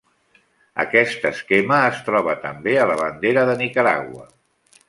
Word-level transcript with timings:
Aquest 0.83 1.27
esquema 1.31 1.77
es 1.91 2.01
troba 2.09 2.37
també 2.49 2.75
a 2.79 2.89
la 2.93 2.99
bandera 3.05 3.47
de 3.51 3.59
Nicaragua. 3.65 4.27